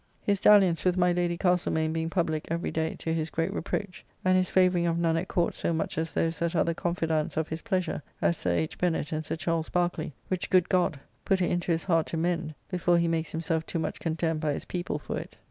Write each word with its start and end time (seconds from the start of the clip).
His 0.23 0.39
dalliance 0.39 0.83
with 0.83 0.97
my 0.97 1.11
Lady 1.11 1.37
Castlemaine 1.37 1.93
being 1.93 2.09
publique, 2.09 2.47
every 2.47 2.71
day, 2.71 2.95
to 2.97 3.13
his 3.13 3.29
great 3.29 3.53
reproach; 3.53 4.03
and 4.25 4.35
his 4.35 4.49
favouring 4.49 4.87
of 4.87 4.97
none 4.97 5.15
at 5.15 5.27
Court 5.27 5.53
so 5.53 5.73
much 5.73 5.95
as 5.95 6.15
those 6.15 6.39
that 6.39 6.55
are 6.55 6.63
the 6.63 6.73
confidants 6.73 7.37
of 7.37 7.49
his 7.49 7.61
pleasure, 7.61 8.01
as 8.19 8.35
Sir 8.35 8.49
H. 8.51 8.79
Bennet 8.79 9.11
and 9.11 9.23
Sir 9.23 9.35
Charles 9.35 9.69
Barkeley; 9.69 10.15
which, 10.27 10.49
good 10.49 10.67
God! 10.69 10.99
put 11.23 11.39
it 11.39 11.51
into 11.51 11.71
his 11.71 11.83
heart 11.83 12.07
to 12.07 12.17
mend, 12.17 12.55
before 12.67 12.97
he 12.97 13.07
makes 13.07 13.31
himself 13.31 13.63
too 13.67 13.77
much 13.77 13.99
contemned 13.99 14.39
by 14.39 14.53
his 14.53 14.65
people 14.65 14.97
for 14.97 15.19
it! 15.19 15.37